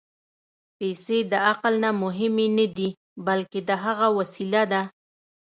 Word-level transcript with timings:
پېسې 0.77 1.17
د 1.31 1.33
عقل 1.49 1.73
نه 1.83 1.89
مهمې 2.03 2.47
نه 2.57 2.67
دي، 2.77 2.89
بلکې 3.27 3.59
د 3.69 3.71
هغه 3.83 4.07
وسیله 4.17 4.63
ده. 4.71 4.81